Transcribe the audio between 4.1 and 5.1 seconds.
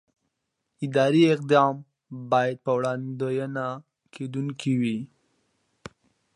کېدونکی وي.